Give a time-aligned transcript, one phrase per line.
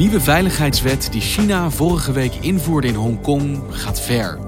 [0.00, 4.38] Nieuwe veiligheidswet die China vorige week invoerde in Hongkong gaat ver.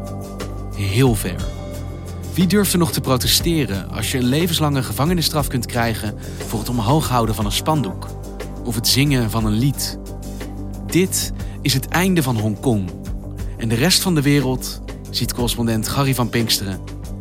[0.74, 1.36] Heel ver.
[2.34, 6.68] Wie durft er nog te protesteren als je een levenslange gevangenisstraf kunt krijgen voor het
[6.68, 8.06] omhoog houden van een spandoek?
[8.64, 9.98] Of het zingen van een lied?
[10.86, 12.90] Dit is het einde van Hongkong.
[13.56, 16.80] En de rest van de wereld, ziet correspondent Gary van Pinksteren,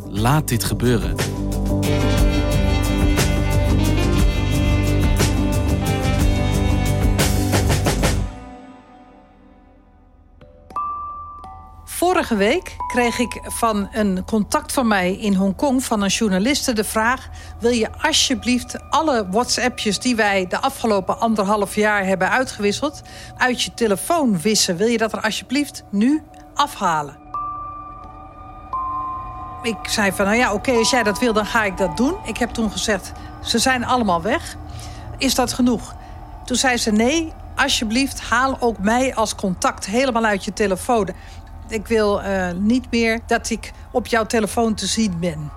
[0.10, 1.16] laat dit gebeuren.
[12.12, 15.84] Vorige week kreeg ik van een contact van mij in Hongkong...
[15.84, 17.30] van een journaliste de vraag...
[17.60, 23.02] wil je alsjeblieft alle WhatsAppjes die wij de afgelopen anderhalf jaar hebben uitgewisseld...
[23.38, 24.78] uit je telefoon wissen?
[24.78, 26.24] Wil je dat er alsjeblieft nu
[26.54, 27.18] afhalen?
[29.64, 32.16] Ik zei van, nou ja, oké, als jij dat wil, dan ga ik dat doen.
[32.26, 33.12] Ik heb toen gezegd,
[33.44, 34.56] ze zijn allemaal weg.
[35.18, 35.96] Is dat genoeg?
[36.46, 41.10] Toen zei ze, nee, alsjeblieft, haal ook mij als contact helemaal uit je telefoon.
[41.72, 45.52] Ik wil eh, niet meer dat ik op jouw telefoon te zien ben.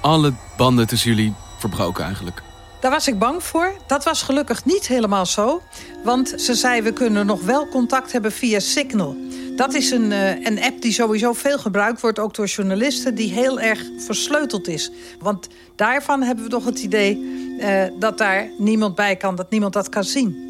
[0.00, 2.42] Alle banden tussen jullie verbroken eigenlijk.
[2.80, 3.72] Daar was ik bang voor.
[3.86, 5.62] Dat was gelukkig niet helemaal zo.
[6.04, 9.16] Want ze zei, we kunnen nog wel contact hebben via Signal.
[9.56, 13.14] Dat is een, eh, een app die sowieso veel gebruikt wordt, ook door journalisten...
[13.14, 14.90] die heel erg versleuteld is.
[15.20, 19.36] Want daarvan hebben we toch het idee eh, dat daar niemand bij kan...
[19.36, 20.46] dat niemand dat kan zien.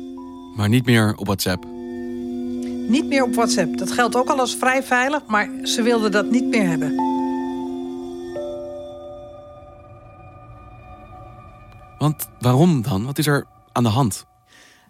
[0.59, 1.65] Maar niet meer op WhatsApp.
[2.89, 3.79] Niet meer op WhatsApp.
[3.79, 6.95] Dat geldt ook al als vrij veilig, maar ze wilden dat niet meer hebben.
[11.99, 13.05] Want waarom dan?
[13.05, 14.27] Wat is er aan de hand?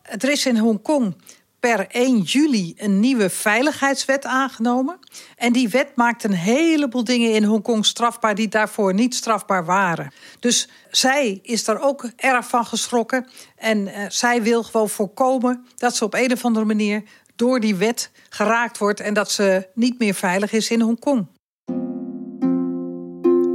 [0.03, 1.15] Er is in Hongkong
[1.61, 4.99] per 1 juli een nieuwe veiligheidswet aangenomen.
[5.37, 10.13] En die wet maakt een heleboel dingen in Hongkong strafbaar die daarvoor niet strafbaar waren.
[10.41, 13.27] Dus zij is daar ook erg van geschrokken.
[13.57, 17.03] En uh, zij wil gewoon voorkomen dat ze op een of andere manier
[17.37, 21.27] door die wet geraakt wordt en dat ze niet meer veilig is in Hongkong.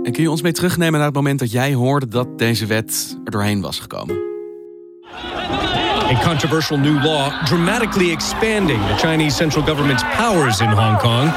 [0.04, 3.18] En kun je ons mee terugnemen naar het moment dat jij hoorde dat deze wet
[3.24, 4.33] er doorheen was gekomen?
[6.12, 11.32] A controversial new law dramatically expanding the Chinese central government's powers in Hong Kong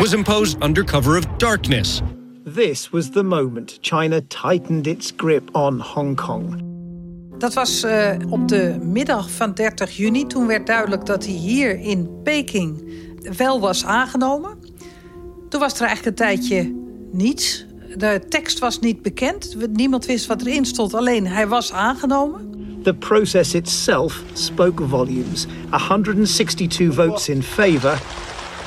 [0.00, 2.02] was imposed under cover of darkness.
[2.44, 6.62] This was the moment China tightened its grip on Hong Kong.
[7.38, 10.26] Dat was uh, op de middag van 30 juni.
[10.26, 12.90] Toen werd duidelijk dat hij hier in Peking
[13.36, 14.58] wel was aangenomen.
[15.48, 16.74] Toen was er eigenlijk een tijdje
[17.12, 17.66] niets.
[17.96, 19.56] De tekst was niet bekend.
[19.72, 20.94] Niemand wist wat erin stond.
[20.94, 22.55] Alleen hij was aangenomen.
[22.86, 25.46] The process itself spoke volumes.
[25.70, 27.98] 162 votes in favor,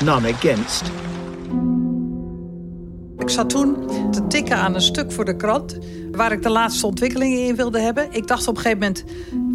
[0.04, 0.84] none against.
[3.18, 5.78] Ik zat toen te tikken aan een stuk voor de krant...
[6.12, 8.08] waar ik de laatste ontwikkelingen in wilde hebben.
[8.12, 9.04] Ik dacht op een gegeven moment,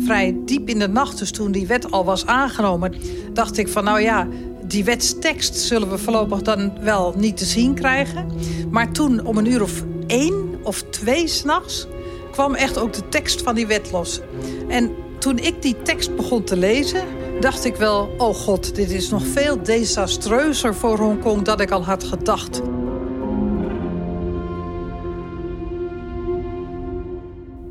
[0.06, 1.18] vrij diep in de nacht...
[1.18, 2.94] dus toen die wet al was aangenomen...
[3.32, 4.28] dacht ik van, nou ja,
[4.66, 8.26] die wetstekst zullen we voorlopig dan wel niet te zien krijgen.
[8.70, 11.86] Maar toen om een uur of één of twee s'nachts
[12.34, 14.20] kwam echt ook de tekst van die wet los.
[14.68, 17.06] En toen ik die tekst begon te lezen,
[17.40, 18.14] dacht ik wel...
[18.18, 22.60] oh god, dit is nog veel desastreuzer voor Hongkong dan ik al had gedacht.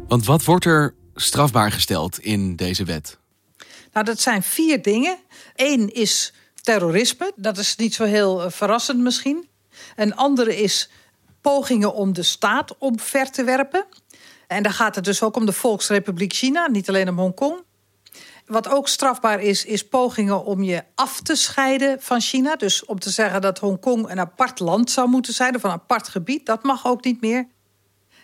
[0.07, 3.17] Want wat wordt er strafbaar gesteld in deze wet?
[3.93, 5.17] Nou, dat zijn vier dingen.
[5.55, 7.31] Eén is terrorisme.
[7.35, 9.47] Dat is niet zo heel verrassend misschien.
[9.95, 10.89] Een andere is
[11.41, 13.85] pogingen om de staat omver te werpen.
[14.47, 17.63] En dan gaat het dus ook om de Volksrepubliek China, niet alleen om Hongkong.
[18.45, 22.55] Wat ook strafbaar is, is pogingen om je af te scheiden van China.
[22.55, 26.07] Dus om te zeggen dat Hongkong een apart land zou moeten zijn of een apart
[26.07, 27.47] gebied, dat mag ook niet meer.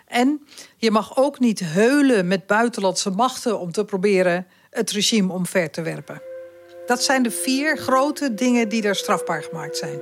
[0.07, 5.71] En je mag ook niet heulen met buitenlandse machten om te proberen het regime omver
[5.71, 6.21] te werpen.
[6.85, 9.99] Dat zijn de vier grote dingen die er strafbaar gemaakt zijn.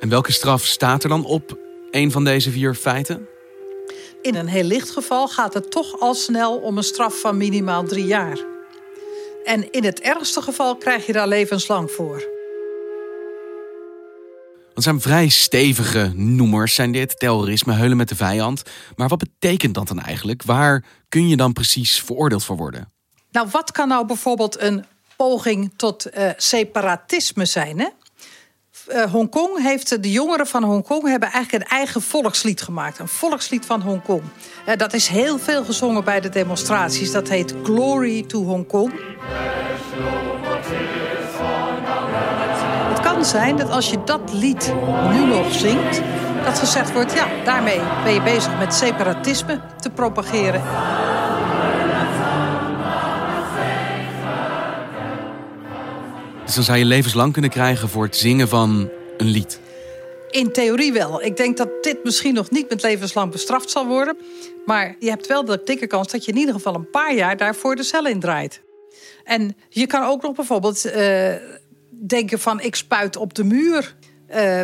[0.00, 1.58] En welke straf staat er dan op
[1.90, 3.28] een van deze vier feiten?
[4.22, 7.84] In een heel licht geval gaat het toch al snel om een straf van minimaal
[7.84, 8.38] drie jaar.
[9.44, 12.36] En in het ergste geval krijg je daar levenslang voor.
[14.74, 17.18] Dat zijn vrij stevige noemers, zijn dit.
[17.18, 18.62] Terrorisme, heulen met de vijand.
[18.96, 20.42] Maar wat betekent dat dan eigenlijk?
[20.42, 22.92] Waar kun je dan precies veroordeeld voor worden?
[23.30, 24.84] Nou, wat kan nou bijvoorbeeld een
[25.16, 27.78] poging tot uh, separatisme zijn?
[27.78, 27.88] Hè?
[28.92, 32.98] Uh, Hongkong heeft, de jongeren van Hongkong hebben eigenlijk een eigen volkslied gemaakt.
[32.98, 34.22] Een volkslied van Hongkong.
[34.76, 37.10] Dat is heel veel gezongen bij de demonstraties.
[37.12, 38.92] Dat heet Glory to Hongkong.
[42.88, 44.72] Het kan zijn dat als je dat lied
[45.10, 46.00] nu nog zingt,
[46.44, 50.62] dat gezegd wordt: ja, daarmee ben je bezig met separatisme te propageren.
[56.48, 59.60] Dus dan zou je levenslang kunnen krijgen voor het zingen van een lied.
[60.30, 61.22] In theorie wel.
[61.22, 64.16] Ik denk dat dit misschien nog niet met levenslang bestraft zal worden.
[64.66, 67.36] Maar je hebt wel de dikke kans dat je in ieder geval een paar jaar
[67.36, 68.62] daarvoor de cel in draait.
[69.24, 71.32] En je kan ook nog bijvoorbeeld uh,
[72.06, 73.96] denken van ik spuit op de muur.
[74.34, 74.60] Uh,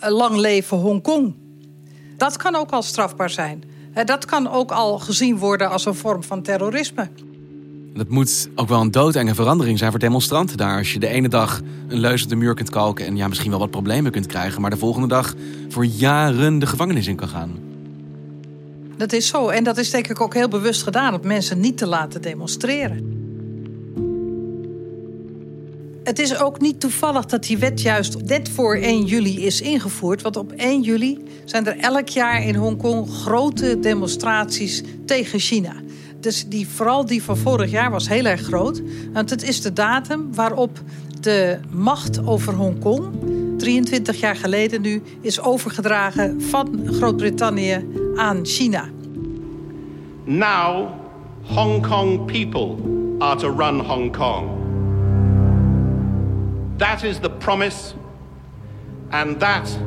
[0.00, 1.34] lang leven Hongkong.
[2.16, 3.62] Dat kan ook al strafbaar zijn.
[3.94, 7.08] Uh, dat kan ook al gezien worden als een vorm van terrorisme.
[7.96, 10.78] Dat moet ook wel een doodenge verandering zijn voor demonstranten daar.
[10.78, 13.50] Als je de ene dag een leus op de muur kunt kalken en ja, misschien
[13.50, 15.34] wel wat problemen kunt krijgen, maar de volgende dag
[15.68, 17.58] voor jaren de gevangenis in kan gaan.
[18.96, 19.48] Dat is zo.
[19.48, 23.14] En dat is denk ik ook heel bewust gedaan om mensen niet te laten demonstreren.
[26.04, 30.22] Het is ook niet toevallig dat die wet juist net voor 1 juli is ingevoerd.
[30.22, 35.72] Want op 1 juli zijn er elk jaar in Hongkong grote demonstraties tegen China.
[36.20, 38.82] Dus die, vooral die van vorig jaar was heel erg groot.
[39.12, 40.78] Want het is de datum waarop
[41.20, 43.04] de macht over Hongkong,
[43.58, 47.86] 23 jaar geleden nu, is overgedragen van Groot-Brittannië
[48.16, 48.88] aan China.
[50.24, 50.88] Now,
[51.42, 52.76] Hong Kong people
[53.18, 54.48] are to run Hong Kong.
[56.76, 57.94] That is the promise,
[59.10, 59.78] and that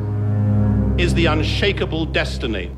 [0.96, 2.70] is the unshakable destiny.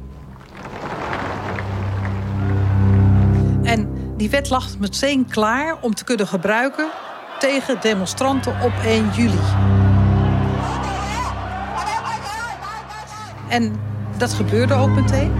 [4.21, 6.89] Die wet lag meteen klaar om te kunnen gebruiken
[7.39, 9.39] tegen demonstranten op 1 juli.
[13.49, 13.79] En
[14.17, 15.33] dat gebeurde ook meteen.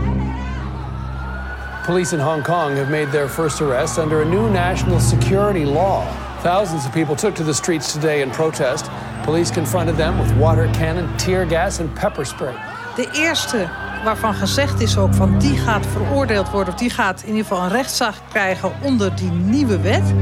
[1.86, 6.04] Police in Hong Kong have made their first arrest under a new national security law.
[6.42, 8.90] Thousands of people took to the streets today in protest.
[9.24, 12.54] Police confronted them with water cannon, tear gas and pepper spray.
[12.96, 13.70] De eerste
[14.04, 16.74] waarvan gezegd is ook van die gaat veroordeeld worden...
[16.74, 20.14] of die gaat in ieder geval een rechtszaak krijgen onder die nieuwe wet...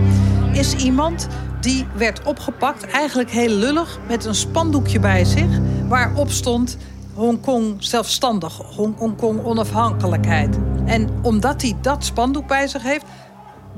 [0.51, 1.27] is iemand
[1.61, 3.99] die werd opgepakt, eigenlijk heel lullig...
[4.07, 6.77] met een spandoekje bij zich waarop stond...
[7.13, 10.57] Hongkong zelfstandig, Hongkong onafhankelijkheid.
[10.85, 13.05] En omdat hij dat spandoek bij zich heeft...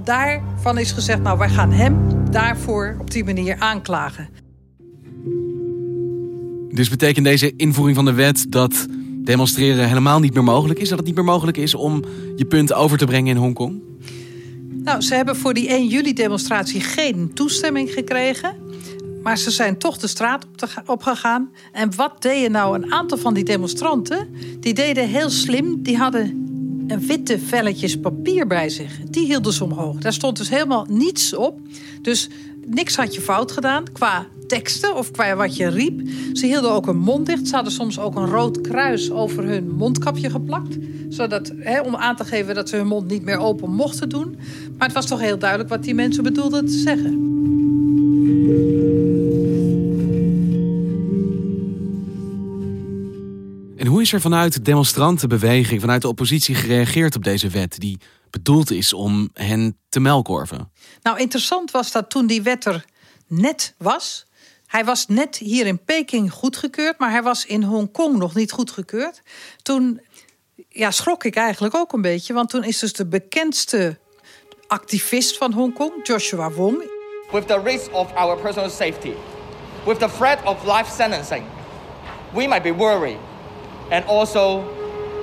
[0.04, 4.30] daarvan is gezegd, nou wij gaan hem daarvoor op die manier aanklagen.
[6.70, 8.88] Dus betekent deze invoering van de wet dat
[9.24, 10.90] demonstreren helemaal niet meer mogelijk is?
[10.90, 12.04] Dat het niet meer mogelijk is om
[12.36, 13.82] je punt over te brengen in Hongkong?
[14.84, 18.56] Nou, ze hebben voor die 1 juli demonstratie geen toestemming gekregen.
[19.24, 20.46] Maar ze zijn toch de straat
[20.86, 21.52] op, gegaan.
[21.72, 24.30] En wat deden nou een aantal van die demonstranten?
[24.60, 25.84] Die deden heel slim.
[25.84, 26.46] Die hadden
[26.88, 29.00] een witte velletjes papier bij zich.
[29.10, 29.98] Die hielden ze omhoog.
[29.98, 31.60] Daar stond dus helemaal niets op.
[32.02, 32.30] Dus
[32.66, 36.02] niks had je fout gedaan qua teksten of qua wat je riep.
[36.34, 37.48] Ze hielden ook hun mond dicht.
[37.48, 40.78] Ze hadden soms ook een rood kruis over hun mondkapje geplakt.
[41.10, 41.54] Zodat,
[41.84, 44.36] om aan te geven dat ze hun mond niet meer open mochten doen.
[44.78, 47.12] Maar het was toch heel duidelijk wat die mensen bedoelden te zeggen.
[53.78, 58.00] En hoe is er vanuit de demonstrantenbeweging, vanuit de oppositie gereageerd op deze wet die
[58.30, 60.72] bedoeld is om hen te melkorven?
[61.02, 62.86] Nou, interessant was dat toen die wet er
[63.28, 64.26] net was,
[64.72, 69.22] hij was net hier in Peking goedgekeurd, maar hij was in Hongkong nog niet goedgekeurd.
[69.62, 70.02] Toen
[70.70, 73.98] ja, schrok ik eigenlijk ook een beetje, want toen is dus de bekendste
[74.68, 76.90] activist van Hongkong, Joshua Wong.
[77.32, 79.14] With the risk of our personal safety,
[79.86, 81.44] with the threat of life sentencing,
[82.34, 83.20] we might be worried
[83.90, 84.64] and also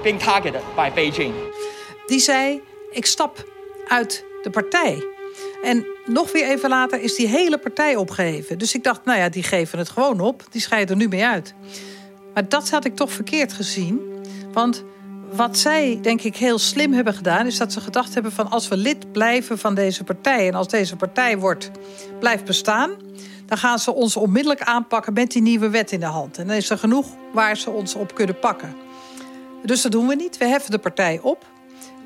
[0.03, 1.35] being targeted by Beijing.
[2.07, 3.45] Die zei: Ik stap
[3.87, 5.18] uit de partij.
[5.63, 8.59] En nog weer even later is die hele partij opgeheven.
[8.59, 10.45] Dus ik dacht, nou ja, die geven het gewoon op.
[10.51, 11.55] Die scheiden er nu mee uit.
[12.35, 14.01] Maar dat had ik toch verkeerd gezien.
[14.53, 14.85] Want
[15.33, 18.69] wat zij, denk ik, heel slim hebben gedaan, is dat ze gedacht hebben van als
[18.69, 21.71] we lid blijven van deze partij en als deze partij wordt,
[22.19, 22.91] blijft bestaan,
[23.47, 26.39] dan gaan ze ons onmiddellijk aanpakken met die nieuwe wet in de hand.
[26.39, 28.75] En dan is er genoeg waar ze ons op kunnen pakken.
[29.63, 30.39] Dus dat doen we niet.
[30.39, 31.47] We heffen de partij op.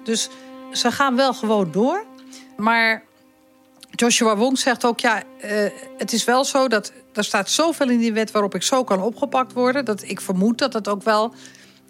[0.04, 0.28] Dus
[0.72, 2.04] ze gaan wel gewoon door.
[2.56, 3.02] Maar
[3.94, 5.50] Joshua Wong zegt ook, ja, uh,
[5.98, 9.00] het is wel zo dat er staat zoveel in die wet waarop ik zo kan
[9.00, 11.34] opgepakt worden, dat ik vermoed dat het ook wel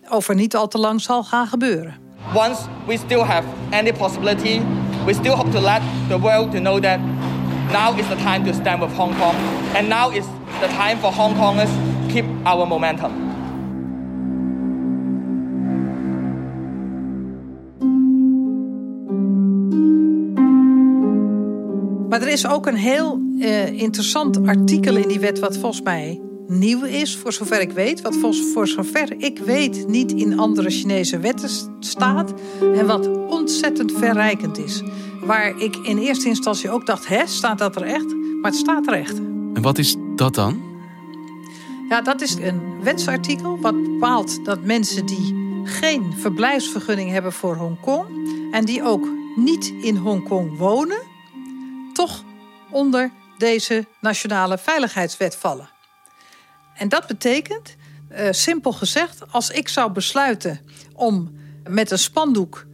[0.08, 1.96] over niet al te lang zal gaan gebeuren.
[2.34, 4.60] Once we still have any possibility,
[5.04, 6.98] we still hope to let the world to know that
[7.72, 9.34] now is the time to stand with Hong Kong,
[9.74, 10.24] and now is
[10.60, 11.70] the time for Hong Kongers
[12.08, 13.31] keep our momentum.
[22.12, 26.20] Maar er is ook een heel uh, interessant artikel in die wet, wat volgens mij
[26.46, 28.00] nieuw is, voor zover ik weet.
[28.00, 31.48] Wat volgens, voor zover ik weet niet in andere Chinese wetten
[31.80, 32.34] staat.
[32.74, 34.82] En wat ontzettend verrijkend is.
[35.24, 38.14] Waar ik in eerste instantie ook dacht, hè, staat dat er echt?
[38.40, 39.18] Maar het staat er echt.
[39.54, 40.62] En wat is dat dan?
[41.88, 48.04] Ja, dat is een wetsartikel wat bepaalt dat mensen die geen verblijfsvergunning hebben voor Hongkong
[48.50, 51.10] en die ook niet in Hongkong wonen,
[52.72, 55.70] onder deze nationale veiligheidswet vallen.
[56.74, 57.76] En dat betekent,
[58.10, 60.60] uh, simpel gezegd, als ik zou besluiten
[60.94, 61.30] om
[61.68, 62.66] met een spandoek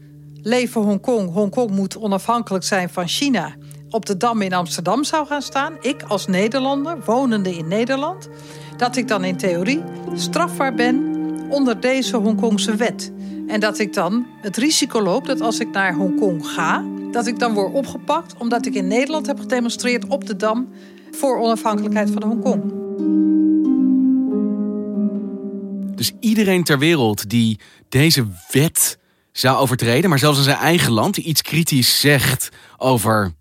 [0.43, 3.55] Leven Hongkong, Hongkong moet onafhankelijk zijn van China,
[3.91, 8.29] op de Dam in Amsterdam zou gaan staan, ik als Nederlander, wonende in Nederland,
[8.77, 9.83] dat ik dan in theorie
[10.15, 11.17] strafbaar ben
[11.49, 13.13] onder deze Hongkongse wet.
[13.47, 17.39] En dat ik dan het risico loop dat als ik naar Hongkong ga, dat ik
[17.39, 20.69] dan word opgepakt omdat ik in Nederland heb gedemonstreerd op de Dam
[21.11, 22.87] voor onafhankelijkheid van Hongkong.
[25.97, 28.99] Dus iedereen ter wereld die deze wet
[29.33, 33.33] zou overtreden, maar zelfs in zijn eigen land, die iets kritisch zegt over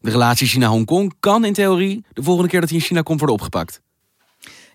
[0.00, 3.36] de relatie China-Hongkong, kan in theorie de volgende keer dat hij in China komt worden
[3.36, 3.80] opgepakt.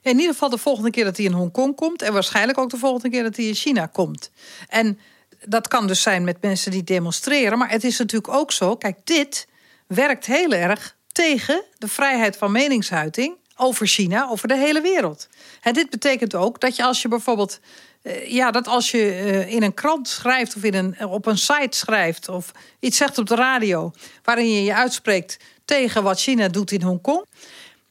[0.01, 2.77] In ieder geval de volgende keer dat hij in Hongkong komt en waarschijnlijk ook de
[2.77, 4.31] volgende keer dat hij in China komt.
[4.67, 4.99] En
[5.47, 7.57] dat kan dus zijn met mensen die demonstreren.
[7.57, 9.47] Maar het is natuurlijk ook zo, kijk, dit
[9.87, 15.27] werkt heel erg tegen de vrijheid van meningsuiting over China, over de hele wereld.
[15.61, 17.59] En dit betekent ook dat je als je bijvoorbeeld.
[18.01, 21.37] Eh, ja, dat als je eh, in een krant schrijft of in een, op een
[21.37, 23.91] site schrijft of iets zegt op de radio
[24.23, 27.25] waarin je je uitspreekt tegen wat China doet in Hongkong,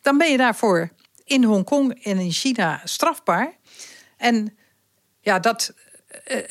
[0.02, 0.90] dan ben je daarvoor
[1.24, 3.54] in Hongkong en in China strafbaar.
[4.16, 4.56] En
[5.20, 5.72] ja, dat,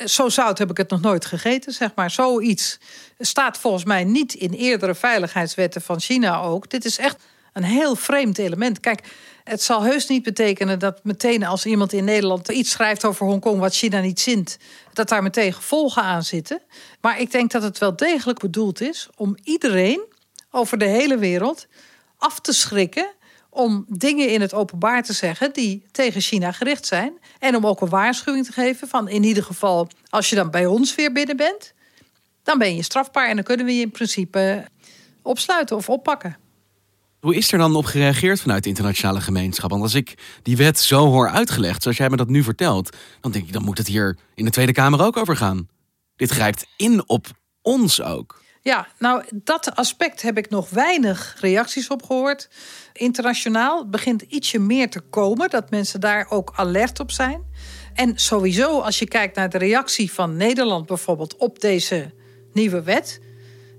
[0.04, 2.10] zo zout heb ik het nog nooit gegeten, zeg maar.
[2.10, 2.78] Zoiets
[3.18, 6.70] staat volgens mij niet in eerdere veiligheidswetten van China ook.
[6.70, 7.16] Dit is echt
[7.52, 8.80] een heel vreemd element.
[8.80, 9.02] Kijk,
[9.44, 13.60] het zal heus niet betekenen dat meteen als iemand in Nederland iets schrijft over Hongkong
[13.60, 14.58] wat China niet zint,
[14.92, 16.62] dat daar meteen gevolgen aan zitten.
[17.00, 20.00] Maar ik denk dat het wel degelijk bedoeld is om iedereen
[20.50, 21.66] over de hele wereld
[22.18, 23.06] af te schrikken
[23.54, 27.18] om dingen in het openbaar te zeggen die tegen China gericht zijn.
[27.38, 30.66] En om ook een waarschuwing te geven van in ieder geval, als je dan bij
[30.66, 31.74] ons weer binnen bent,
[32.42, 34.64] dan ben je strafbaar en dan kunnen we je in principe
[35.22, 36.36] opsluiten of oppakken.
[37.20, 39.70] Hoe is er dan op gereageerd vanuit de internationale gemeenschap?
[39.70, 43.32] Want als ik die wet zo hoor uitgelegd, zoals jij me dat nu vertelt, dan
[43.32, 45.68] denk ik, dan moet het hier in de Tweede Kamer ook over gaan.
[46.16, 47.26] Dit grijpt in op
[47.62, 48.43] ons ook.
[48.64, 52.48] Ja, nou, dat aspect heb ik nog weinig reacties op gehoord.
[52.92, 57.44] Internationaal begint ietsje meer te komen, dat mensen daar ook alert op zijn.
[57.94, 62.12] En sowieso, als je kijkt naar de reactie van Nederland bijvoorbeeld op deze
[62.52, 63.20] nieuwe wet.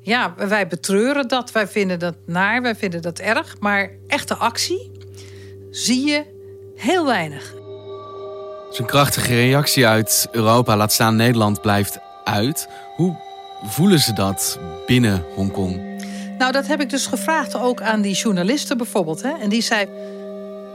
[0.02, 3.60] Ja, wij betreuren dat, wij vinden dat naar, wij vinden dat erg.
[3.60, 4.92] Maar echte actie
[5.72, 6.24] zie je
[6.76, 7.54] heel weinig.
[8.70, 12.68] Zo'n krachtige reactie uit Europa, laat staan Nederland, blijft uit.
[12.96, 13.25] Hoe
[13.64, 15.82] voelen ze dat binnen Hongkong?
[16.38, 19.22] Nou, dat heb ik dus gevraagd ook aan die journalisten bijvoorbeeld.
[19.22, 19.32] Hè?
[19.32, 19.88] En die zei,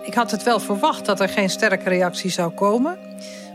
[0.05, 2.99] ik had het wel verwacht dat er geen sterke reactie zou komen.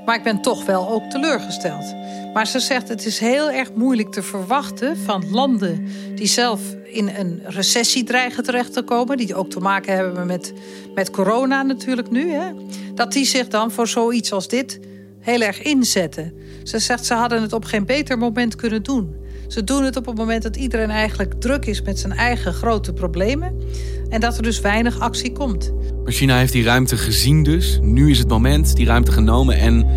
[0.05, 1.95] Maar ik ben toch wel ook teleurgesteld.
[2.33, 7.07] Maar ze zegt, het is heel erg moeilijk te verwachten van landen die zelf in
[7.07, 9.17] een recessie dreigen terecht te komen.
[9.17, 10.53] Die ook te maken hebben met,
[10.93, 12.31] met corona natuurlijk nu.
[12.31, 12.51] Hè?
[12.93, 14.79] Dat die zich dan voor zoiets als dit
[15.25, 16.33] heel erg inzetten.
[16.63, 19.15] Ze zegt, ze hadden het op geen beter moment kunnen doen.
[19.47, 22.93] Ze doen het op het moment dat iedereen eigenlijk druk is met zijn eigen grote
[22.93, 23.61] problemen.
[24.09, 25.73] En dat er dus weinig actie komt.
[26.03, 27.79] Maar China heeft die ruimte gezien dus.
[27.81, 29.87] Nu is het moment, die ruimte genomen en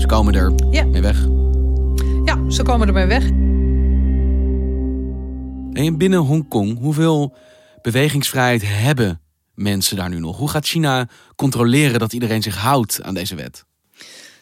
[0.00, 0.84] ze komen er ja.
[0.84, 1.26] mee weg.
[2.24, 3.24] Ja, ze komen er mee weg.
[5.84, 7.34] En binnen Hongkong, hoeveel
[7.82, 9.20] bewegingsvrijheid hebben
[9.54, 10.36] mensen daar nu nog?
[10.36, 13.66] Hoe gaat China controleren dat iedereen zich houdt aan deze wet?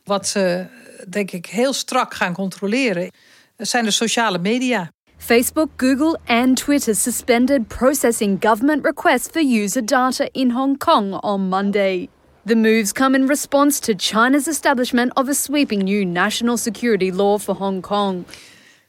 [0.06, 0.66] Wat ze,
[1.08, 3.10] denk ik, heel strak gaan controleren,
[3.56, 4.90] zijn de sociale media.
[5.18, 11.48] Facebook, Google, and Twitter suspended processing government requests for user data in Hong Kong on
[11.48, 12.08] Monday.
[12.44, 17.38] The moves come in response to China's establishment of a sweeping new national security law
[17.38, 18.24] for Hong Kong.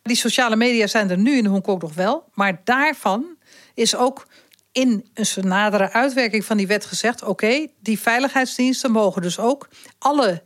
[0.02, 3.38] Die sociale media zijn er nu in Hongkong nog wel, maar daarvan
[3.74, 4.28] is ook
[4.72, 10.44] in een nadere uitwerking van die wet gezegd: oké, die veiligheidsdiensten mogen dus ook alle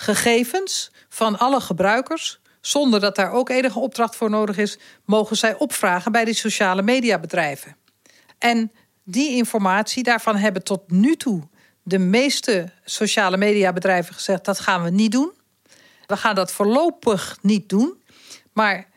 [0.00, 5.58] gegevens van alle gebruikers, zonder dat daar ook enige opdracht voor nodig is, mogen zij
[5.58, 7.76] opvragen bij die sociale mediabedrijven.
[8.38, 8.72] En
[9.04, 11.48] die informatie, daarvan hebben tot nu toe
[11.82, 15.32] de meeste sociale mediabedrijven gezegd: dat gaan we niet doen.
[16.06, 18.02] We gaan dat voorlopig niet doen.
[18.52, 18.88] Maar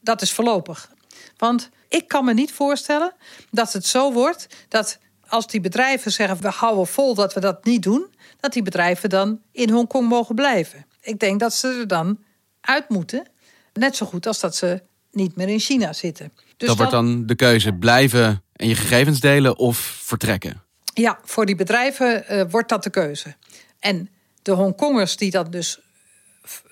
[0.00, 0.90] dat is voorlopig.
[1.36, 3.14] Want ik kan me niet voorstellen
[3.50, 4.98] dat het zo wordt dat
[5.32, 9.08] als die bedrijven zeggen: we houden vol dat we dat niet doen, dat die bedrijven
[9.08, 10.86] dan in Hongkong mogen blijven.
[11.00, 12.18] Ik denk dat ze er dan
[12.60, 13.26] uit moeten.
[13.72, 16.32] Net zo goed als dat ze niet meer in China zitten.
[16.56, 20.62] Dus dat wordt dan de keuze: blijven en je gegevens delen of vertrekken.
[20.94, 23.34] Ja, voor die bedrijven uh, wordt dat de keuze.
[23.78, 24.08] En
[24.42, 25.80] de Hongkongers die dan dus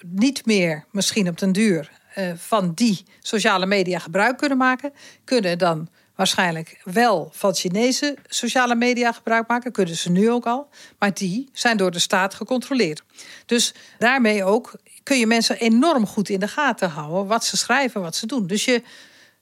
[0.00, 4.92] niet meer, misschien op den duur, uh, van die sociale media gebruik kunnen maken,
[5.24, 5.88] kunnen dan
[6.20, 9.72] waarschijnlijk wel van Chinese sociale media gebruik maken.
[9.72, 10.68] Kunnen ze nu ook al.
[10.98, 13.02] Maar die zijn door de staat gecontroleerd.
[13.46, 14.72] Dus daarmee ook
[15.02, 17.26] kun je mensen enorm goed in de gaten houden.
[17.26, 18.46] Wat ze schrijven, wat ze doen.
[18.46, 18.82] Dus je,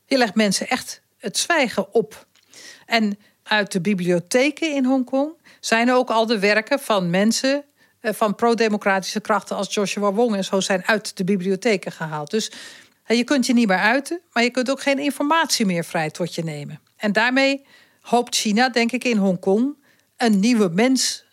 [0.07, 2.27] je legt mensen echt het zwijgen op.
[2.87, 7.65] En uit de bibliotheken in Hongkong zijn ook al de werken van mensen
[8.01, 12.31] eh, van pro-democratische krachten als Joshua Wong en zo zijn uit de bibliotheken gehaald.
[12.31, 12.51] Dus
[13.17, 16.35] je kunt je niet meer uiten, maar je kunt ook geen informatie meer vrij tot
[16.35, 16.81] je nemen.
[16.97, 17.67] En daarmee
[18.01, 19.77] hoopt China, denk ik, in Hongkong
[20.17, 21.25] een nieuwe mens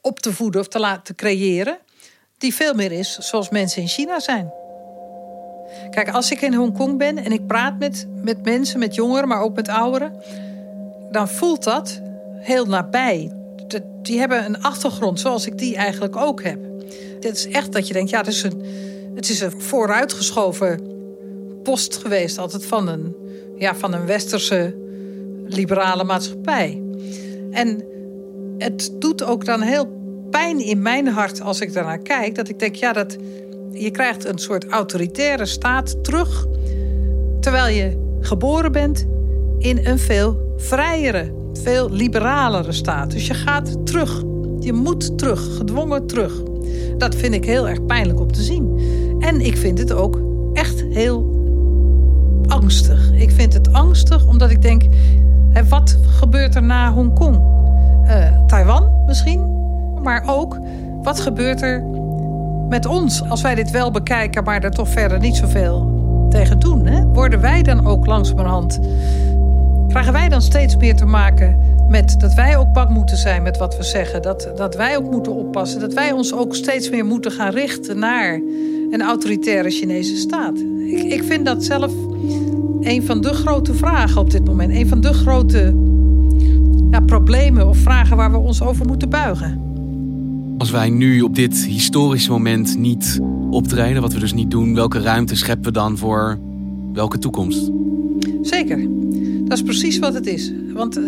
[0.00, 1.78] op te voeden of te laten creëren,
[2.38, 4.52] die veel meer is zoals mensen in China zijn.
[5.90, 9.40] Kijk, als ik in Hongkong ben en ik praat met, met mensen, met jongeren, maar
[9.40, 10.22] ook met ouderen,
[11.10, 12.00] dan voelt dat
[12.38, 13.32] heel nabij.
[14.02, 16.58] Die hebben een achtergrond zoals ik die eigenlijk ook heb.
[17.20, 18.62] Het is echt dat je denkt, ja, het is een,
[19.16, 20.80] het is een vooruitgeschoven
[21.62, 23.16] post geweest, altijd van een,
[23.58, 24.74] ja, van een westerse
[25.46, 26.82] liberale maatschappij.
[27.50, 27.84] En
[28.58, 29.86] het doet ook dan heel
[30.30, 33.16] pijn in mijn hart als ik daarnaar kijk, dat ik denk, ja, dat
[33.72, 36.46] je krijgt een soort autoritaire staat terug,
[37.40, 39.06] terwijl je geboren bent
[39.58, 43.10] in een veel vrijere, veel liberalere staat.
[43.10, 44.22] Dus je gaat terug.
[44.60, 46.42] Je moet terug, gedwongen terug.
[46.98, 48.78] Dat vind ik heel erg pijnlijk om te zien.
[49.18, 50.20] En ik vind het ook
[50.52, 51.34] echt heel
[52.46, 53.12] angstig.
[53.12, 54.82] Ik vind het angstig omdat ik denk:
[55.50, 57.36] hè, wat gebeurt er na Hongkong?
[58.04, 59.40] Uh, Taiwan misschien,
[60.02, 60.58] maar ook
[61.02, 61.84] wat gebeurt er
[62.68, 65.94] met ons als wij dit wel bekijken, maar er toch verder niet zoveel
[66.30, 66.86] tegen doen?
[66.86, 67.04] Hè?
[67.04, 68.80] Worden wij dan ook langzamerhand
[69.96, 73.58] krijgen wij dan steeds meer te maken met dat wij ook bang moeten zijn met
[73.58, 74.22] wat we zeggen.
[74.22, 75.80] Dat, dat wij ook moeten oppassen.
[75.80, 78.40] Dat wij ons ook steeds meer moeten gaan richten naar
[78.90, 80.58] een autoritaire Chinese staat.
[80.86, 81.92] Ik, ik vind dat zelf
[82.80, 84.72] een van de grote vragen op dit moment.
[84.72, 85.74] Een van de grote
[86.90, 89.60] ja, problemen of vragen waar we ons over moeten buigen.
[90.58, 93.20] Als wij nu op dit historische moment niet
[93.50, 96.38] optreden, wat we dus niet doen, welke ruimte scheppen we dan voor
[96.92, 97.70] welke toekomst?
[98.42, 98.86] Zeker.
[99.44, 100.52] Dat is precies wat het is.
[100.72, 101.04] Want eh,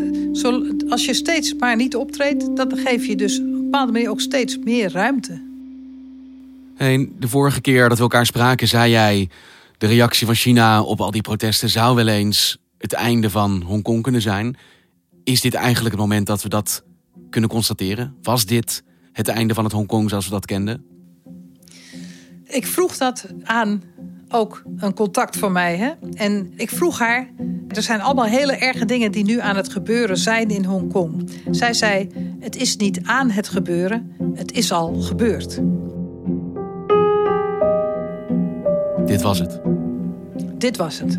[0.88, 4.21] als je steeds maar niet optreedt, dan geef je dus op een bepaalde manier ook
[4.21, 5.47] steeds meer ruimte.
[6.79, 9.29] De vorige keer dat we elkaar spraken, zei jij...
[9.79, 14.03] de reactie van China op al die protesten zou wel eens het einde van Hongkong
[14.03, 14.57] kunnen zijn.
[15.25, 16.85] Is dit eigenlijk het moment dat we dat
[17.31, 18.14] kunnen constateren?
[18.23, 20.85] Was dit het einde van het Hongkong zoals we dat kenden?
[22.45, 23.83] Ik vroeg dat aan
[24.29, 25.77] ook een contact van mij.
[25.77, 25.91] Hè?
[26.12, 27.31] En ik vroeg haar,
[27.69, 31.31] er zijn allemaal hele erge dingen die nu aan het gebeuren zijn in Hongkong.
[31.51, 32.09] Zij zei,
[32.41, 35.61] het is niet aan het gebeuren, het is al gebeurd.
[39.09, 39.61] Dit was het.
[40.59, 41.18] Dit was het.